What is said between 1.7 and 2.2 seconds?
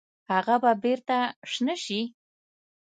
شي؟